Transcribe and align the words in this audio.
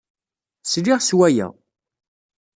Sliɣ 0.71 0.99
s 1.01 1.09
waya. 1.17 1.47